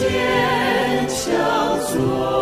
[0.00, 2.39] 坚强做。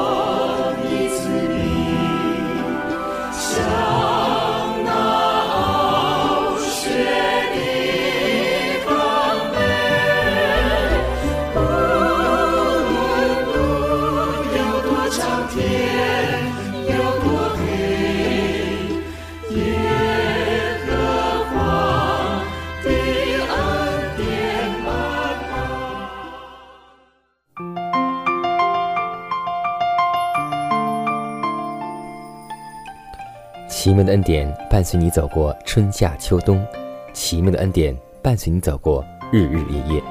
[34.08, 36.66] 的恩典伴随你走过春夏秋冬，
[37.12, 40.02] 奇妙的恩典伴随你走过日日夜夜。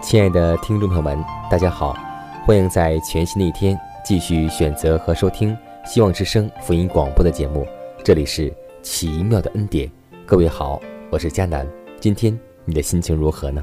[0.00, 1.18] 亲爱的听众朋友们，
[1.50, 1.96] 大家好，
[2.46, 7.66] 欢迎在全新的一天继续选择和收听希望之声福音广播的节目。
[8.04, 9.90] 这里是奇妙的恩典，
[10.24, 11.66] 各位好，我是佳南。
[11.98, 13.60] 今天你的心情如何呢？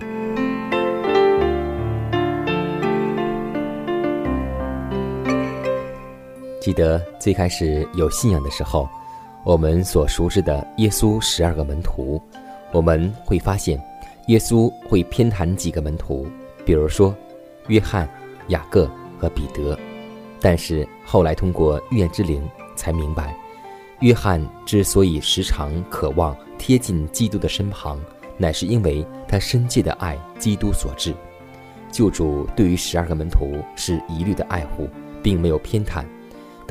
[6.60, 8.90] 记得最开始有信仰的时候。
[9.44, 12.22] 我们所熟知的耶稣十二个门徒，
[12.72, 13.82] 我们会发现，
[14.28, 16.28] 耶稣会偏袒几个门徒，
[16.64, 17.16] 比如说
[17.68, 18.08] 约翰、
[18.50, 19.78] 雅各和彼得。
[20.40, 23.36] 但是后来通过预言之灵才明白，
[24.02, 28.00] 约翰之所以时常渴望贴近基督的身旁，
[28.38, 31.16] 乃是因为他深切的爱基督所致。
[31.92, 34.88] 救主对于十二个门徒是一律的爱护，
[35.24, 36.06] 并没有偏袒。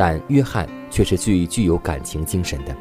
[0.00, 2.74] 但约翰却是最具有感情精神的。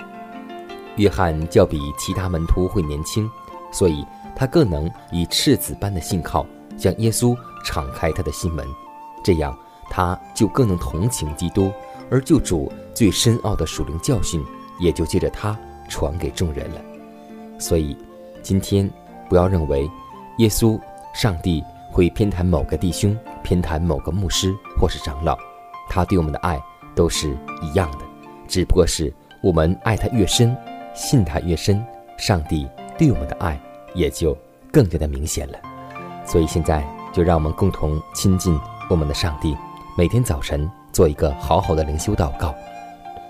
[0.95, 3.29] 约翰较比其他门徒会年轻，
[3.73, 6.45] 所以他更能以赤子般的信靠
[6.77, 7.35] 向耶稣
[7.65, 8.65] 敞开他的心门，
[9.21, 9.53] 这样
[9.89, 11.69] 他就更能同情基督，
[12.09, 14.41] 而救主最深奥的属灵教训
[14.79, 15.59] 也就借着他
[15.89, 16.81] 传给众人了。
[17.59, 17.97] 所以，
[18.41, 18.89] 今天
[19.27, 19.91] 不要认为
[20.37, 20.79] 耶稣、
[21.13, 23.13] 上帝会偏袒某个弟兄，
[23.43, 25.37] 偏袒某个牧师或是长老，
[25.89, 26.57] 他对我们的爱。
[26.95, 27.99] 都是一样的，
[28.47, 30.55] 只不过是我们爱他越深，
[30.93, 31.83] 信他越深，
[32.17, 32.67] 上帝
[32.97, 33.59] 对我们的爱
[33.93, 34.37] 也就
[34.71, 35.57] 更加的明显了。
[36.25, 39.55] 所以现在就让我们共同亲近我们的上帝，
[39.97, 42.53] 每天早晨做一个好好的灵修祷告，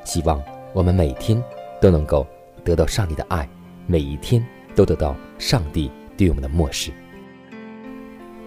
[0.03, 0.41] 希望
[0.73, 1.41] 我们每天
[1.79, 2.25] 都能够
[2.63, 3.47] 得到上帝的爱，
[3.87, 4.45] 每一天
[4.75, 6.91] 都得到上帝对我们的漠视。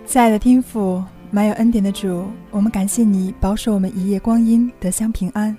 [0.04, 1.02] 亲爱的天父。
[1.34, 5.56] 满有恩典的主，我们感谢你保守我们一夜光阴得享平安。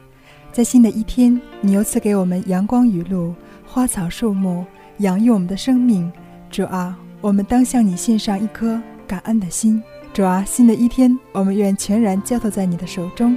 [0.51, 3.33] 在新的一天，你又赐给我们阳光雨露、
[3.65, 4.63] 花草树木，
[4.99, 6.11] 养育我们的生命。
[6.51, 9.81] 主啊，我们当向你献上一颗感恩的心。
[10.13, 13.35] 主啊，新的一天，我们愿全然交托在你的手中，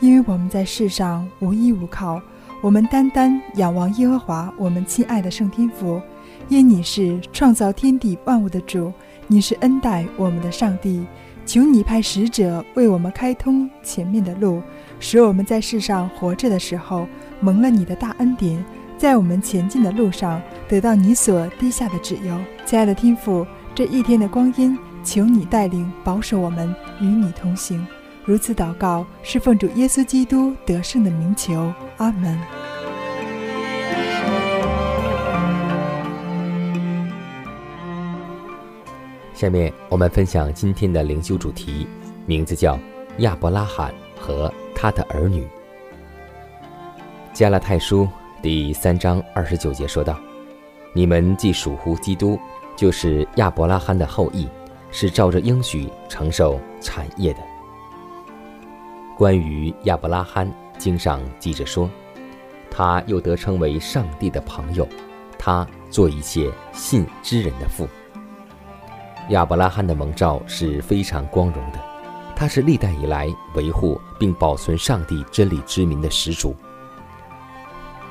[0.00, 2.20] 因为我们在世上无依无靠，
[2.60, 6.02] 我们单单仰望耶和华，我们亲爱的圣天父。
[6.48, 8.92] 因你是创造天地万物的主，
[9.28, 11.06] 你是恩待我们的上帝。
[11.46, 14.60] 求你派使者为我们开通前面的路，
[14.98, 17.06] 使我们在世上活着的时候
[17.40, 18.62] 蒙了你的大恩典，
[18.98, 22.36] 在我们前进的路上得到你所滴下的指油。
[22.64, 23.46] 亲爱的天父，
[23.76, 27.86] 这一天的光阴，求你带领保守我们与你同行。
[28.24, 31.72] 如此祷告，是奉主耶稣基督得胜的名求。
[31.98, 32.75] 阿门。
[39.36, 41.86] 下面我们分享今天的灵修主题，
[42.24, 42.80] 名字叫
[43.18, 45.46] 亚伯拉罕和他的儿女。
[47.34, 48.08] 加拉太书
[48.40, 50.18] 第三章二十九节说道
[50.94, 52.38] ：“你们既属乎基督，
[52.76, 54.48] 就是亚伯拉罕的后裔，
[54.90, 57.40] 是照着应许承受产业的。”
[59.18, 61.90] 关于亚伯拉罕，经上记着说，
[62.70, 64.88] 他又得称为上帝的朋友，
[65.38, 67.86] 他做一切信之人的父。
[69.30, 71.78] 亚伯拉罕的蒙召是非常光荣的，
[72.36, 76.54] 他是历代以来维护并保存上帝真理之民的始祖。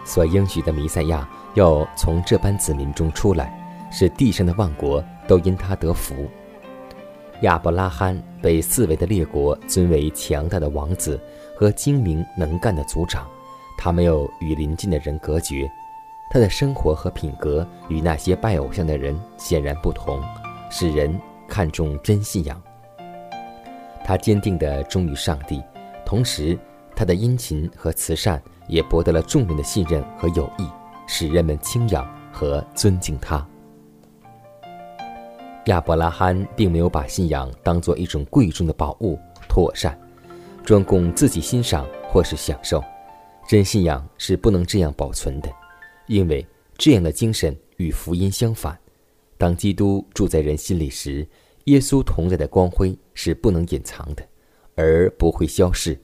[0.04, 3.58] 所应许的弥赛亚要从这般子民中出来，
[3.92, 6.30] 使地上的万国都因他得福。
[7.42, 11.20] 亚伯拉罕被四围的列国尊为强大的王子
[11.56, 13.26] 和精明能干的族长，
[13.78, 15.70] 他没有与邻近的人隔绝。
[16.30, 20.22] 他的生活和品格与那些拜偶像的人显然不同，
[20.77, 21.18] 使人
[21.48, 22.62] 看重真信仰。
[24.04, 25.63] 他坚定地忠于上帝，
[26.06, 26.60] 同时
[26.94, 30.68] 他的殷勤和慈善也博得了众人的信任和友谊，
[31.07, 33.48] 使人们敬仰和尊敬他。
[35.68, 39.18] 亚伯拉罕并没有把信仰当作一种贵重的宝物
[39.48, 39.98] 妥善，
[40.66, 42.83] 专供自己欣赏或是享受。
[43.48, 45.50] 真信仰是不能这样保存的，
[46.07, 46.45] 因为
[46.77, 48.77] 这样的精神与福音相反。
[49.38, 51.28] 当基督住在人心里时，
[51.66, 54.26] 耶稣同在的光辉是不能隐藏的，
[54.76, 56.00] 而不会消逝。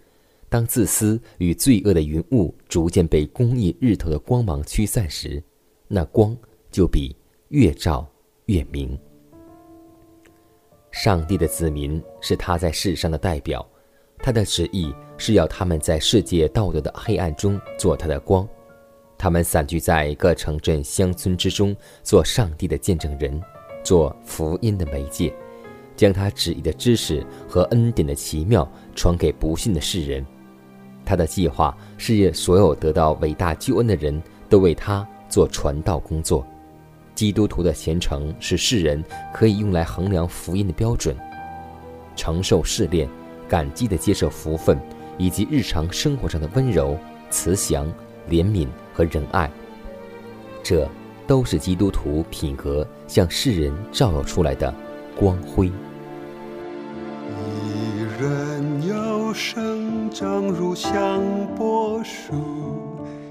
[0.50, 5.42] 当自私与罪恶的云雾逐渐被公义日头的光芒驱散时，
[5.88, 6.36] 那光
[6.70, 7.16] 就比
[7.50, 8.06] 越照
[8.48, 9.00] 越明。
[10.92, 13.66] 上帝的子民是他在世上的代表，
[14.18, 18.46] 他的旨意是要他们在世界道德的黑暗中做他的光。
[19.22, 23.40] 他们散居在各城镇乡村之中，做上帝的见证人，
[23.84, 25.32] 做福音的媒介。
[25.96, 30.26] 将他旨意的知识和恩典的奇妙传给不信的世人，
[31.06, 34.20] 他的计划是所有得到伟大救恩的人
[34.50, 36.44] 都为他做传道工作。
[37.14, 41.16] 基督徒的虔诚是世人可以用来衡量福音的标准。
[42.16, 43.08] 承受试炼、
[43.48, 44.80] 感激的接受福分，
[45.20, 46.98] 以及日常生活上的温柔、
[47.30, 47.86] 慈祥、
[48.28, 49.50] 怜悯和仁爱，
[50.64, 50.88] 这
[51.26, 54.74] 都是基督徒品格向世人照耀出来的
[55.18, 55.72] 光辉。
[57.28, 61.22] 一人要生长如香
[61.58, 62.36] 柏树，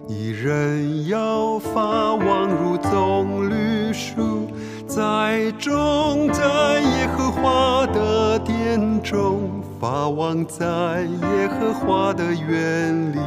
[0.09, 4.49] 一人要发旺如棕榈树，
[4.87, 13.19] 栽种在耶和华的殿中，发旺在耶和华的园里。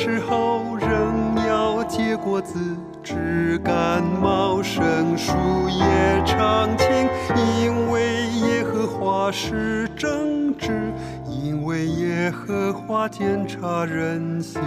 [0.00, 2.54] 时候，仍要结果子。
[3.02, 5.32] 枝干茂盛，树
[5.68, 6.86] 叶常青，
[7.60, 10.92] 因为耶和华是正直，
[11.28, 14.60] 因为耶和华检察人心。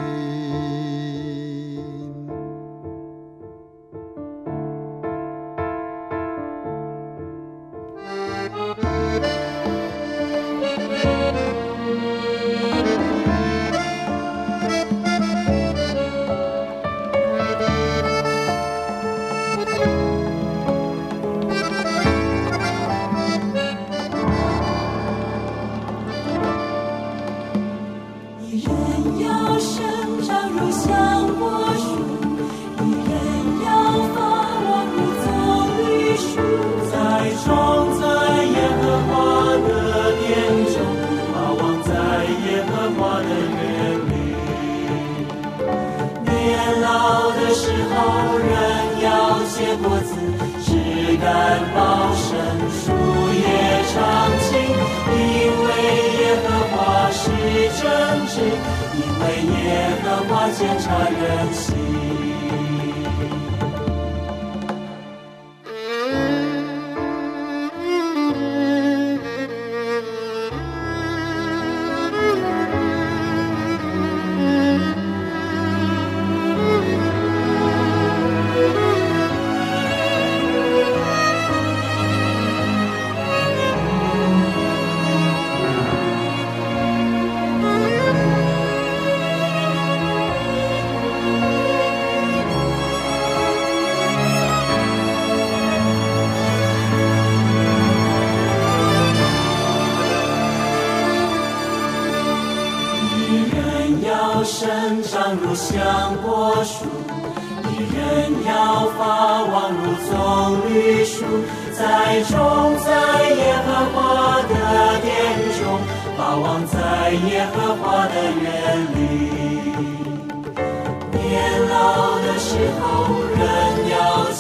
[60.42, 61.81] 要检查人心。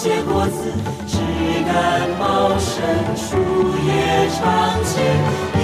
[0.02, 0.58] 结果子，
[1.06, 1.20] 枝
[1.64, 2.82] 干茂盛，
[3.16, 3.38] 树
[3.86, 3.90] 叶
[4.34, 4.42] 常
[4.84, 4.98] 青，
[5.54, 5.62] 因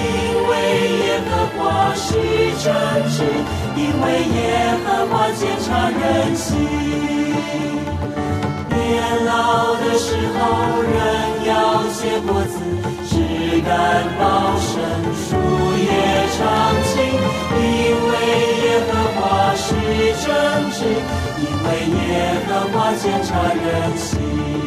[0.47, 0.53] 为
[0.99, 2.13] 耶和华是
[2.61, 2.69] 正
[3.09, 3.17] 直。
[3.75, 4.05] 因为
[4.37, 4.37] 耶
[4.85, 6.53] 和华检察人心，
[8.69, 10.05] 年老的时
[10.37, 10.93] 候人
[11.47, 11.49] 要
[11.97, 12.53] 结果子，
[13.09, 13.73] 枝干
[14.19, 14.69] 茂盛，
[15.17, 15.33] 树
[15.81, 15.89] 叶
[16.37, 16.39] 常
[16.85, 16.93] 青。
[17.57, 17.65] 因
[18.05, 18.13] 为
[18.61, 19.19] 耶和华
[19.55, 19.65] 是
[20.23, 20.29] 正
[20.71, 20.77] 直，
[21.63, 24.66] 为耶和华检察人心。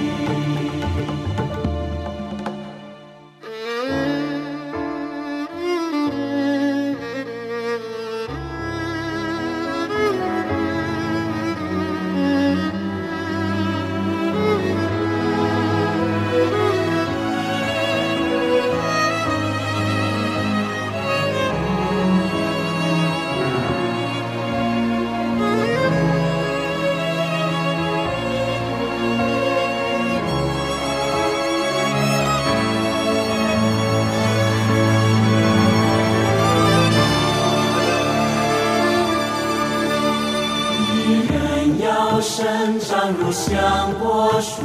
[42.21, 44.63] 生长如香柏树，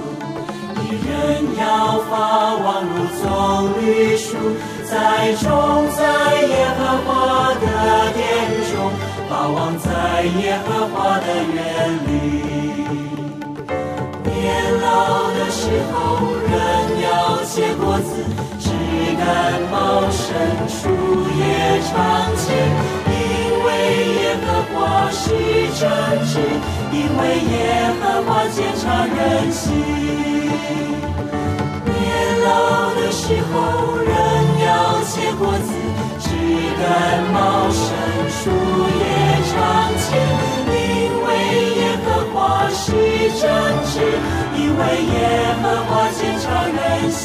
[0.84, 4.36] 一人要发旺如棕榈树，
[4.84, 6.04] 栽种在
[6.44, 8.24] 耶和华的殿
[8.72, 8.92] 中，
[9.30, 12.10] 发旺在耶和华的园里。
[14.26, 14.34] 年
[14.82, 15.96] 老的时候，
[16.52, 16.54] 人
[17.04, 18.10] 要结果子，
[18.60, 18.70] 枝
[19.18, 20.36] 干茂盛，
[20.68, 20.90] 树
[21.40, 23.15] 叶常青。
[24.66, 25.30] 耶和华是
[25.80, 25.88] 正
[26.26, 26.40] 直，
[26.92, 27.54] 因为耶
[28.02, 29.64] 和华检察人心。
[31.86, 31.94] 年
[32.44, 32.50] 老
[32.96, 33.54] 的时候，
[33.98, 34.10] 人
[34.66, 34.68] 要
[35.04, 35.70] 结果子，
[36.20, 36.26] 枝
[36.80, 36.84] 干
[37.32, 37.84] 茂盛，
[38.30, 38.42] 树
[38.90, 39.02] 叶
[39.52, 39.54] 常
[39.98, 40.04] 青。
[40.72, 40.74] 因
[41.24, 41.28] 为
[41.76, 42.36] 耶和华
[42.70, 42.84] 是
[43.40, 43.44] 正
[43.86, 43.94] 直，
[44.58, 45.16] 因为耶
[45.62, 46.76] 和华检察人
[47.12, 47.24] 心。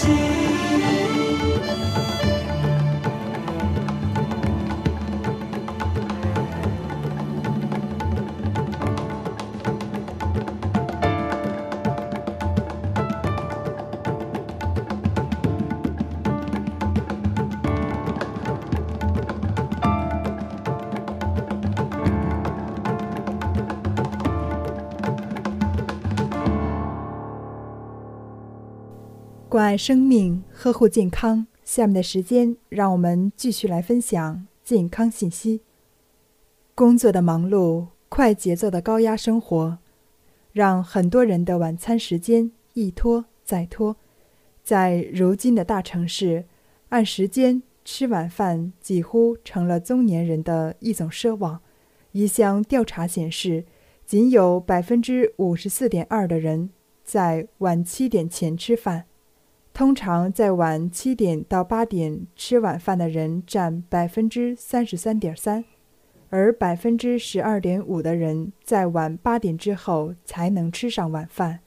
[29.70, 31.46] 爱生命，呵护健康。
[31.62, 35.60] 下面的时间，让我们继续来分享健康信息。
[36.74, 39.78] 工作的忙碌、快节奏的高压生活，
[40.50, 43.94] 让很多人的晚餐时间一拖再拖。
[44.64, 46.46] 在如今的大城市，
[46.88, 51.60] 按时间吃晚饭几乎成了中年人的一种奢望。
[52.10, 53.64] 一项调查显示，
[54.04, 56.70] 仅有百分之五十四点二的人
[57.04, 59.04] 在晚七点前吃饭。
[59.80, 65.64] 通常在晚七点到八点吃晚饭的人占百分之三十三点三，
[66.28, 71.60] 而百分之十二点五的人在晚八点之后才能吃上晚饭。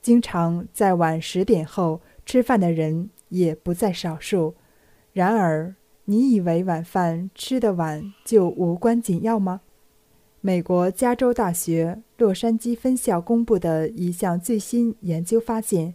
[0.00, 4.54] 经常在晚十点后吃饭的人也不在少数。
[5.12, 5.74] 然而，
[6.04, 9.62] 你以为晚饭吃得晚就无关紧要吗？
[10.40, 15.94] 美国加州大学洛杉矶分校公布的一项最新研究发现。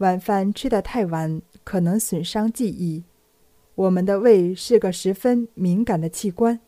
[0.00, 3.04] 晚饭吃得太晚，可能损伤记忆。
[3.74, 6.58] 我们的胃是个十分敏感的器官，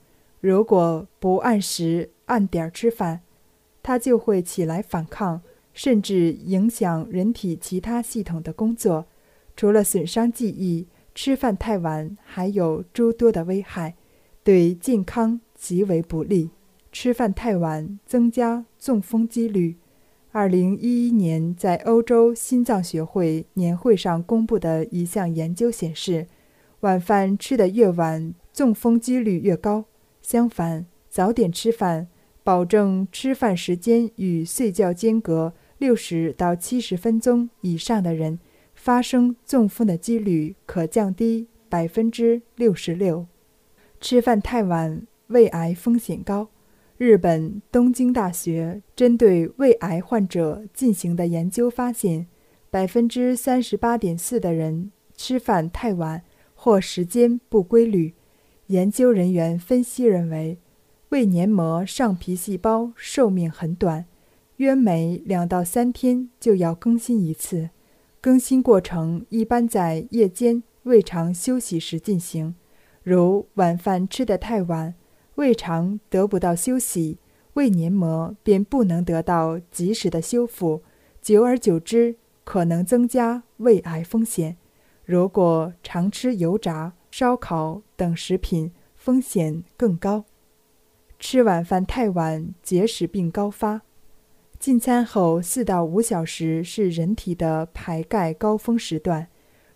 [0.41, 3.23] 如果不按时按点吃饭，
[3.83, 5.41] 它就会起来反抗，
[5.73, 9.07] 甚至影响人体其他系统的工作。
[9.57, 13.97] 除了损伤记忆，吃饭太晚还有诸多的危害，
[14.45, 16.51] 对健康极为不利。
[16.93, 19.79] 吃饭太晚增加中风几率。
[20.35, 26.27] 二零一一年，在欧洲心脏学会年会上公布的一项研究显示，
[26.81, 29.85] 晚饭吃得越晚，中风几率越高。
[30.23, 32.09] 相反，早点吃饭，
[32.43, 38.39] 保证吃饭时间与睡觉间隔六十到七十分钟以上的人，
[38.75, 43.27] 发生中风的几率可降低百分之六十六。
[44.01, 46.49] 吃饭太晚，胃癌风险高。
[47.05, 52.29] 日本东京大学针对胃癌患者进行的研究发现，
[52.71, 56.23] 百分之三十八点四的人吃饭太晚
[56.55, 58.15] 或时间不规律。
[58.69, 60.59] 研究人员分析认为，
[61.09, 64.05] 胃黏膜上皮细胞寿命很短，
[64.59, 67.71] 约每两到三天就要更新一次，
[68.21, 72.55] 更新过程一般在夜间胃肠休息时进行。
[73.03, 74.95] 如晚饭吃得太晚。
[75.37, 77.19] 胃肠得不到休息，
[77.55, 80.83] 胃黏膜便不能得到及时的修复，
[81.21, 84.57] 久而久之可能增加胃癌风险。
[85.05, 90.25] 如果常吃油炸、烧烤等食品，风险更高。
[91.19, 93.83] 吃晚饭太晚，结石病高发。
[94.59, 99.27] 进餐后四到五小时是人体的排钙高峰时段，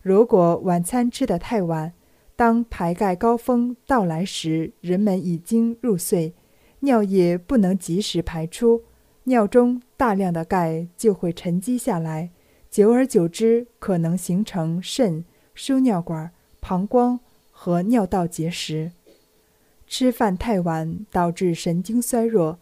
[0.00, 1.92] 如果晚餐吃得太晚，
[2.36, 6.34] 当排钙高峰到来时，人们已经入睡，
[6.80, 8.82] 尿液不能及时排出，
[9.24, 12.30] 尿中大量的钙就会沉积下来，
[12.70, 15.24] 久而久之可能形成肾、
[15.54, 17.18] 输尿管、膀胱
[17.50, 18.92] 和尿道结石。
[19.86, 22.58] 吃饭太晚导致神经衰弱，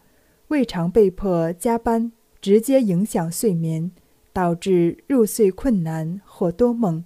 [0.47, 3.91] 胃肠被迫加班，直接影响睡眠，
[4.31, 7.03] 导致入睡困难或多梦。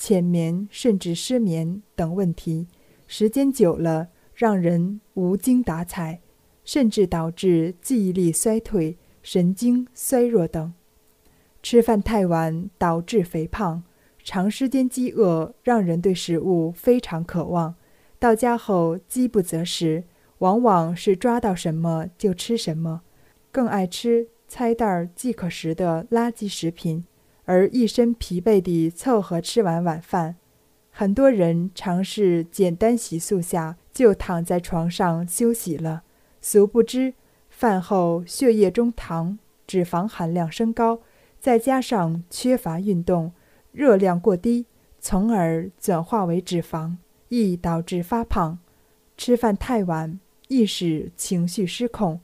[0.00, 2.66] 浅眠甚至失眠等问题，
[3.06, 6.22] 时间久了让人无精打采，
[6.64, 10.72] 甚至导致记忆力衰退、神经衰弱等。
[11.62, 13.82] 吃饭太晚导致肥胖，
[14.24, 17.74] 长时间饥饿让人对食物非常渴望，
[18.18, 20.04] 到家后饥不择食，
[20.38, 23.02] 往往是抓到什么就吃什么，
[23.52, 27.04] 更爱吃拆袋即可食的垃圾食品，
[27.50, 30.36] 而一身疲惫地凑合吃完晚饭。
[30.92, 36.04] 很多人尝试简单洗漱下就躺在床上休息了，
[36.40, 37.14] 殊不知
[37.48, 41.00] 饭后血液中糖、脂肪含量升高，
[41.40, 43.32] 再加上缺乏运动，
[43.72, 44.66] 热量过低，
[45.00, 46.98] 从而转化为脂肪，
[47.30, 48.60] 易导致发胖。
[49.16, 52.20] 吃饭太晚易使情绪失控，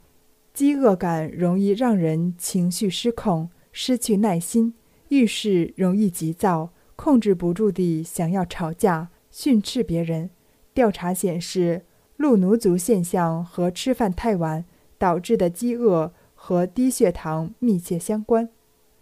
[0.54, 4.72] 饥饿感容易让人情绪失控，失去耐心，
[5.08, 10.30] 遇事容易急躁，控制不住地想要吵架、训斥别人。
[10.74, 11.82] 调查显示，
[12.16, 14.64] 路奴族现象和吃饭太晚
[14.98, 18.48] 导致的饥饿和低血糖密切相关。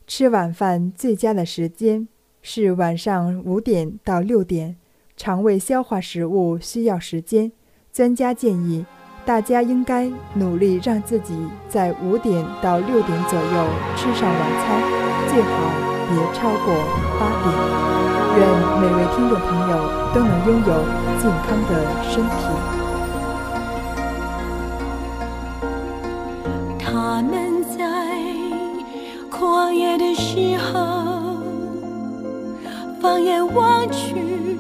[0.07, 2.07] 吃晚饭最佳的时间
[2.43, 4.77] 是晚上五点到六点，
[5.17, 7.51] 肠胃消化食物需要时间。
[7.93, 8.85] 专家建议，
[9.25, 11.35] 大家应该努力让自己
[11.69, 16.67] 在五点到六点左右吃上晚餐，最好别超过
[17.19, 17.45] 八点。
[18.37, 18.41] 愿
[18.81, 19.73] 每位听众朋友
[20.13, 20.73] 都能拥有
[21.21, 21.71] 健康的
[22.03, 22.33] 身体。
[26.79, 27.33] 他们
[27.65, 27.79] 在
[29.31, 30.73] 旷野的时候，
[33.01, 34.59] 放眼望去。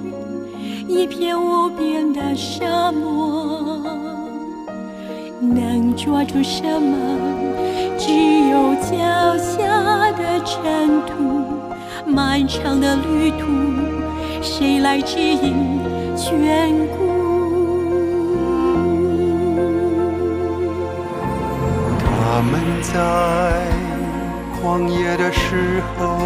[0.87, 3.81] 一片无边的沙漠，
[5.52, 6.96] 能抓住什么？
[7.98, 8.12] 只
[8.48, 11.12] 有脚下的尘土。
[12.07, 13.46] 漫长的旅途，
[14.42, 15.80] 谁来指引
[16.16, 16.98] 眷顾？
[21.98, 22.92] 他们在
[24.61, 26.18] 旷野的时候。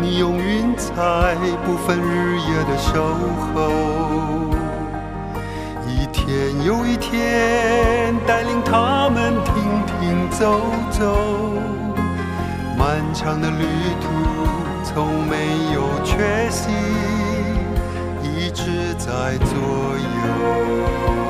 [0.00, 2.92] 你用云彩不分日夜的守
[3.54, 3.70] 候，
[6.64, 9.54] 有一天带领他们停
[9.86, 11.16] 停走走，
[12.78, 13.64] 漫长的旅
[14.00, 14.06] 途
[14.84, 15.34] 从没
[15.74, 16.70] 有缺席，
[18.22, 21.21] 一直在左右。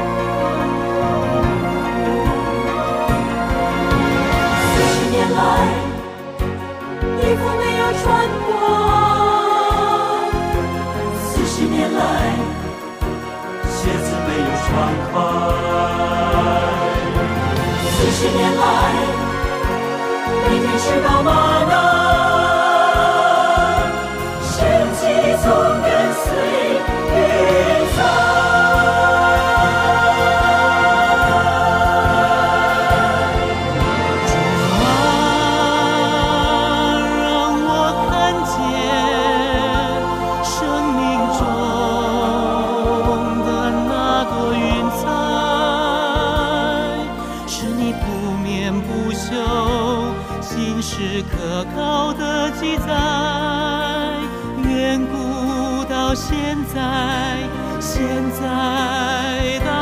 [56.15, 57.49] 现在
[57.81, 59.82] 现在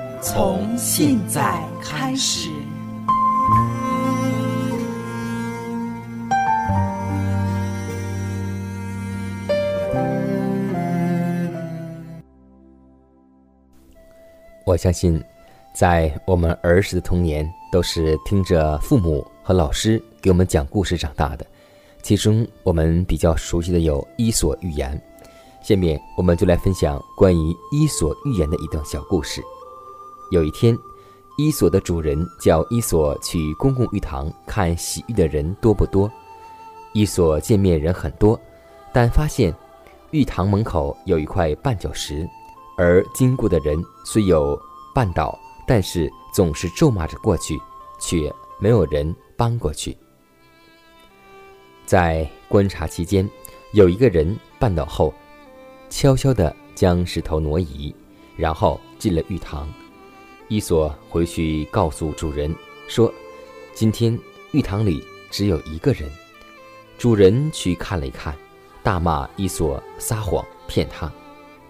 [0.23, 2.51] 从现在开始，
[14.63, 15.19] 我相信，
[15.73, 21.43] 在我们儿时的童年，都是听着父母和老师给我们讲故事长大的。
[22.03, 24.95] 其中，我们比较熟悉的有《伊索寓言》。
[25.67, 29.41] 下面，我们就来分享关于《伊索寓言》的一段小故事。
[30.31, 30.77] 有一天，
[31.37, 36.09] 伊索的主人叫伊索去公共浴堂看洗浴的人多不多。
[36.93, 38.39] 伊索见面人很多，
[38.93, 39.53] 但发现
[40.11, 42.25] 浴堂门口有一块绊脚石，
[42.77, 44.57] 而经过的人虽有
[44.95, 47.59] 绊倒，但是总是咒骂着过去，
[47.99, 49.97] 却没有人搬过去。
[51.85, 53.29] 在观察期间，
[53.73, 55.13] 有一个人绊倒后，
[55.89, 57.93] 悄悄地将石头挪移，
[58.37, 59.67] 然后进了浴堂。
[60.51, 62.53] 伊索回去告诉主人
[62.89, 63.09] 说
[63.73, 64.19] ：“今天
[64.51, 66.11] 浴堂里只有一个人。”
[66.99, 68.35] 主人去看了一看，
[68.83, 71.09] 大骂伊索撒谎骗他。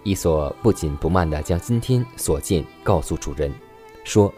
[0.02, 3.54] 伊索不紧不慢地将今天所见告诉主人，
[4.02, 4.34] 说：“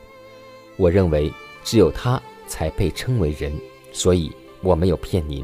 [0.76, 3.50] 我认为只有他才配称为人，
[3.92, 4.30] 所以
[4.60, 5.42] 我没有骗您。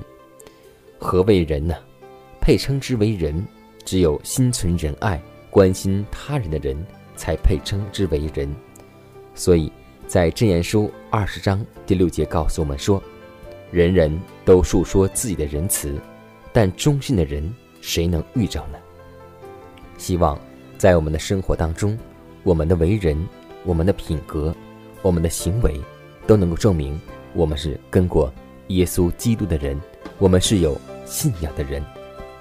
[0.98, 1.74] 何谓人呢？
[2.38, 3.42] 配称之为人，
[3.82, 6.76] 只有心存仁爱、关心他人的人
[7.16, 8.54] 才配称之为人。”
[9.40, 9.72] 所以，
[10.06, 13.02] 在真言书二十章第六节告诉我们说
[13.72, 15.98] ：“人人都述说自己的仁慈，
[16.52, 17.50] 但忠心的人
[17.80, 18.78] 谁能遇着呢？”
[19.96, 20.38] 希望
[20.76, 21.98] 在我们的生活当中，
[22.42, 23.16] 我们的为人、
[23.64, 24.54] 我们的品格、
[25.00, 25.80] 我们的行为，
[26.26, 27.00] 都能够证明
[27.32, 28.30] 我们是跟过
[28.66, 29.80] 耶稣基督的人，
[30.18, 31.82] 我们是有信仰的人。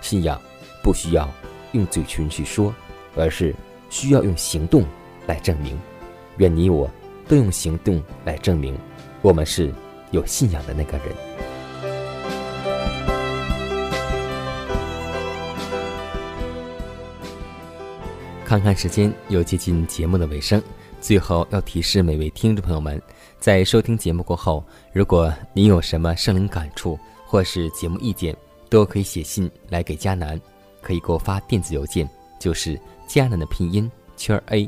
[0.02, 0.38] 信仰
[0.84, 1.30] 不需要
[1.72, 2.76] 用嘴唇去说，
[3.16, 3.56] 而是
[3.90, 4.84] 需要用行动
[5.28, 5.80] 来证明。
[6.40, 6.90] 愿你我
[7.28, 8.76] 都用行动来证明，
[9.22, 9.74] 我们是
[10.12, 11.08] 有信仰的那个人。
[18.46, 20.64] 看看时间，又接近节目的尾声，
[21.02, 23.00] 最后要提示每位听众朋友们，
[23.38, 28.36] 在收听节目过后，如果您有什么生灵感触或是节目意见，
[28.70, 30.40] 都可以写信来给佳楠，
[30.82, 34.68] 可以给我发电子邮件，就是佳楠的拼音圈 A。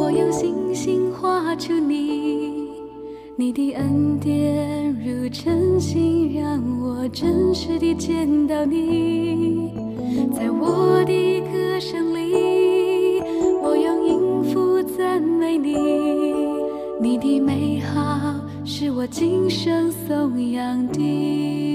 [0.00, 9.70] 我用星星画出你的恩典如晨星，让我真实地见到你。
[10.32, 13.20] 在我的歌声里，
[13.62, 15.76] 我用音符赞美你。
[16.98, 18.34] 你的美好
[18.64, 21.69] 是我今生颂扬的。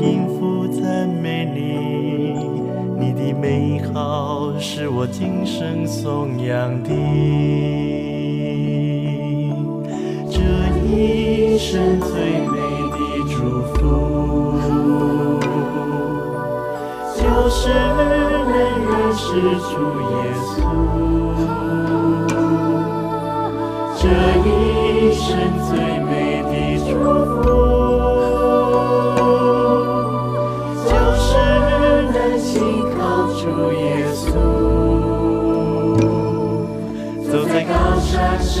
[0.00, 1.58] 音符赞美你，
[2.98, 6.90] 你的美好是我今生颂扬的。
[10.30, 10.40] 这
[10.86, 12.10] 一生最
[12.48, 12.56] 美
[12.90, 12.96] 的
[13.28, 13.34] 祝
[13.74, 13.78] 福，
[17.16, 18.00] 就是能
[18.84, 19.24] 认识
[19.70, 20.12] 主耶
[20.44, 20.52] 稣。
[23.96, 24.02] 这
[24.44, 24.48] 一
[25.14, 25.24] 生
[25.68, 26.52] 最美的
[26.86, 26.92] 祝
[27.42, 27.53] 福，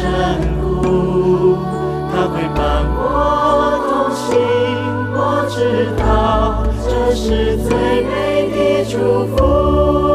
[0.04, 0.10] 深
[0.60, 1.56] 谷，
[2.12, 2.60] 他会伴
[2.94, 3.00] 我
[3.88, 4.22] 同行。
[5.16, 5.56] 我知
[5.96, 6.02] 道
[6.84, 7.72] 这是最
[8.04, 8.12] 美
[8.50, 8.94] 的祝
[9.34, 10.13] 福。